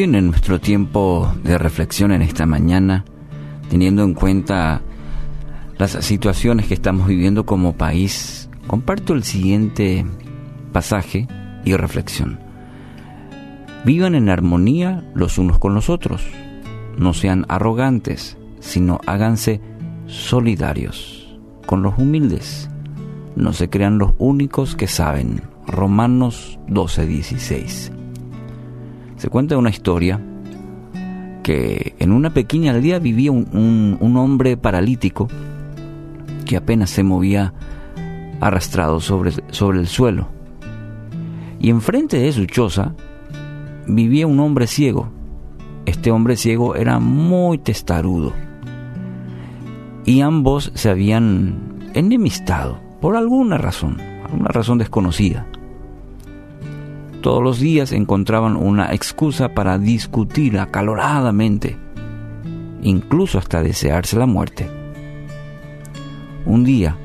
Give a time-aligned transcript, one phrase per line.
[0.00, 3.04] En nuestro tiempo de reflexión en esta mañana,
[3.68, 4.80] teniendo en cuenta
[5.76, 10.06] las situaciones que estamos viviendo como país, comparto el siguiente
[10.72, 11.26] pasaje
[11.64, 12.38] y reflexión.
[13.84, 16.22] Vivan en armonía los unos con los otros.
[16.96, 19.60] No sean arrogantes, sino háganse
[20.06, 22.70] solidarios con los humildes.
[23.34, 25.42] No se crean los únicos que saben.
[25.66, 27.90] Romanos 12:16.
[29.18, 30.20] Se cuenta una historia
[31.42, 35.28] que en una pequeña aldea vivía un, hombre paralítico
[36.46, 37.52] que apenas se movía
[38.40, 40.28] arrastrado sobre, sobre el suelo.
[41.58, 42.94] Y enfrente de su choza
[43.88, 45.08] vivía un hombre ciego.
[45.84, 48.32] Este hombre ciego era muy testarudo.
[50.04, 55.46] Y ambos se habían enemistado por alguna razón, alguna razón desconocida.
[57.28, 61.76] Todos los días encontraban una excusa para discutir acaloradamente,
[62.80, 64.66] incluso hasta desearse la muerte.
[66.46, 66.96] Un día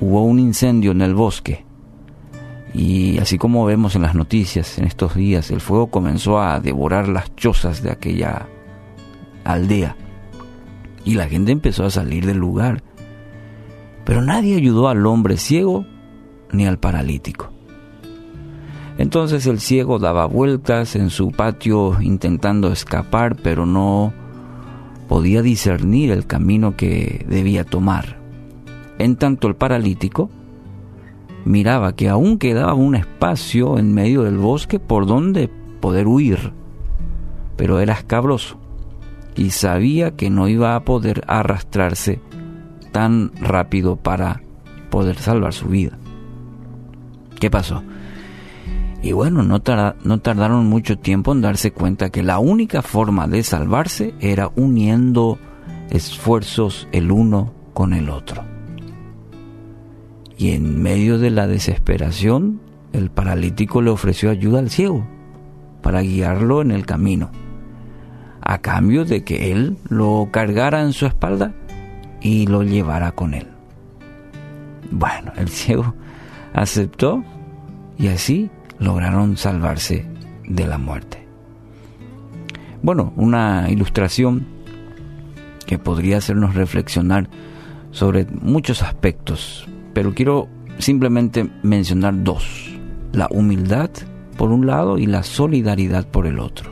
[0.00, 1.64] hubo un incendio en el bosque
[2.74, 7.08] y así como vemos en las noticias en estos días, el fuego comenzó a devorar
[7.08, 8.46] las chozas de aquella
[9.42, 9.96] aldea
[11.04, 12.84] y la gente empezó a salir del lugar.
[14.04, 15.84] Pero nadie ayudó al hombre ciego
[16.52, 17.55] ni al paralítico.
[19.06, 24.12] Entonces el ciego daba vueltas en su patio intentando escapar, pero no
[25.06, 28.18] podía discernir el camino que debía tomar.
[28.98, 30.28] En tanto el paralítico
[31.44, 35.48] miraba que aún quedaba un espacio en medio del bosque por donde
[35.78, 36.52] poder huir,
[37.56, 38.58] pero era escabroso
[39.36, 42.18] y sabía que no iba a poder arrastrarse
[42.90, 44.42] tan rápido para
[44.90, 45.96] poder salvar su vida.
[47.38, 47.84] ¿Qué pasó?
[49.02, 54.14] Y bueno, no, tardaron mucho tiempo en darse cuenta que la única forma de salvarse
[54.20, 55.38] era uniendo
[55.90, 58.42] esfuerzos el uno con el otro.
[60.38, 62.60] Y en medio de la desesperación,
[62.92, 65.06] el paralítico le ofreció ayuda al ciego
[65.82, 67.30] para guiarlo en el camino,
[68.40, 71.54] a cambio de que él lo cargara en su espalda
[72.20, 73.46] y lo llevara con él.
[74.90, 75.94] Bueno, el ciego
[76.52, 77.22] aceptó
[77.98, 80.06] y así lograron salvarse
[80.46, 81.26] de la muerte.
[82.82, 84.46] Bueno, una ilustración
[85.66, 87.28] que podría hacernos reflexionar
[87.90, 90.48] sobre muchos aspectos, pero quiero
[90.78, 92.70] simplemente mencionar dos.
[93.12, 93.90] La humildad
[94.36, 96.70] por un lado y la solidaridad por el otro.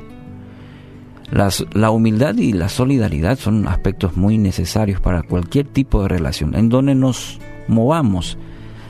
[1.73, 6.69] la humildad y la solidaridad son aspectos muy necesarios para cualquier tipo de relación, en
[6.69, 8.39] donde nos movamos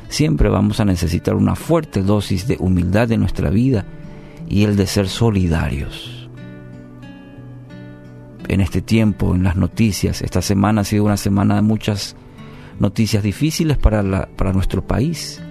[0.08, 3.84] siempre vamos a necesitar una fuerte dosis de humildad en nuestra vida
[4.48, 6.28] y el de ser solidarios.
[8.48, 12.14] En este tiempo, en las noticias, esta semana ha sido una semana de muchas
[12.78, 15.42] noticias difíciles para, para nuestro país.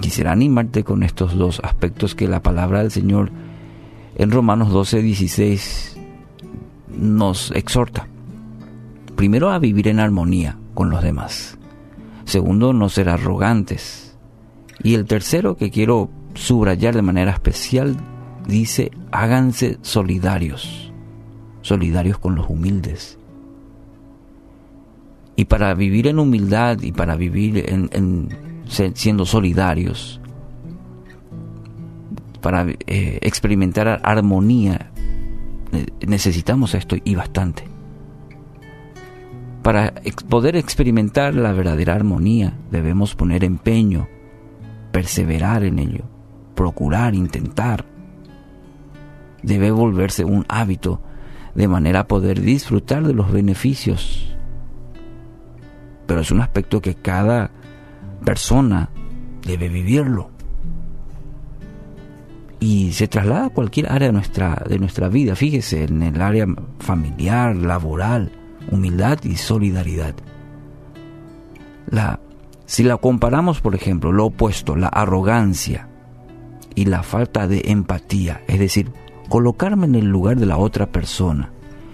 [0.00, 3.30] Quisiera animarte con estos dos aspectos que la palabra del Señor
[4.14, 5.96] en Romanos 12, 16
[6.96, 8.06] nos exhorta.
[9.16, 11.58] Primero a vivir en armonía con los demás.
[12.24, 14.16] Segundo, no ser arrogantes.
[14.82, 17.96] Y el tercero que quiero subrayar de manera especial
[18.46, 20.92] dice, háganse solidarios,
[21.62, 23.18] solidarios con los humildes.
[25.36, 28.28] Y para vivir en humildad y para vivir en,
[28.94, 30.20] siendo solidarios,
[32.40, 34.90] para eh, experimentar armonía,
[35.72, 37.71] eh, necesitamos esto y bastante.
[39.62, 39.94] Para
[40.28, 44.08] poder experimentar la verdadera armonía debemos poner empeño,
[44.90, 46.04] perseverar en ello,
[46.56, 47.84] procurar, intentar.
[49.42, 51.00] Debe volverse un hábito
[51.54, 54.34] de manera a poder disfrutar de los beneficios.
[56.06, 57.52] Pero es un aspecto que cada
[58.24, 58.90] persona
[59.46, 60.30] debe vivirlo.
[62.58, 65.36] Y se traslada a cualquier área de nuestra, de nuestra vida.
[65.36, 66.46] Fíjese, en el área
[66.78, 68.30] familiar, laboral,
[68.70, 70.14] humildad y solidaridad.
[71.88, 72.20] La,
[72.66, 75.88] si la comparamos, por ejemplo, lo opuesto, la arrogancia
[76.74, 78.90] y la falta de empatía, es decir,
[79.28, 81.50] colocarme en el lugar de la otra persona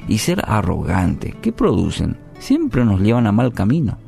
[0.06, 2.16] y ser arrogante, ¿qué producen?
[2.38, 3.98] Siempre nos llevan a mal camino.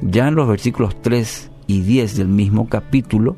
[0.00, 3.36] Ya en los versículos 3 y 10 del mismo capítulo,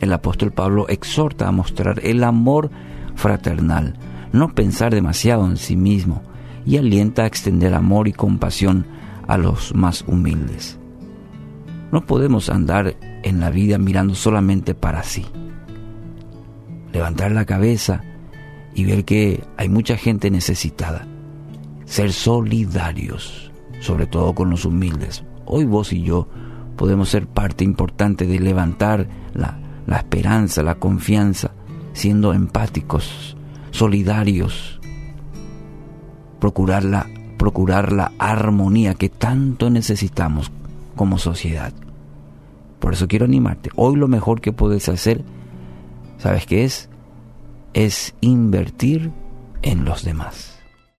[0.00, 2.70] el apóstol Pablo exhorta a mostrar el amor
[3.14, 3.94] fraternal,
[4.32, 6.22] no pensar demasiado en sí mismo
[6.66, 8.86] y alienta a extender amor y compasión
[9.26, 10.78] a los más humildes.
[11.92, 15.24] No podemos andar en la vida mirando solamente para sí.
[16.92, 18.02] levantar la cabeza
[18.74, 21.06] y ver que hay mucha gente necesitada.
[21.84, 25.24] Ser solidarios, sobre todo con los humildes.
[25.46, 26.28] Hoy vos y yo
[26.76, 31.52] podemos ser parte importante de levantar la, la esperanza, la confianza,
[31.92, 33.37] siendo empáticos,
[33.78, 34.80] solidarios,
[36.40, 37.06] procurar la,
[37.38, 40.50] procurar la armonía que tanto necesitamos
[40.96, 41.72] como sociedad.
[42.80, 43.70] Por eso quiero animarte.
[43.76, 45.22] Hoy lo mejor que puedes hacer,
[46.18, 46.88] ¿sabes qué es?
[47.72, 49.12] Es invertir
[49.62, 50.57] en los demás.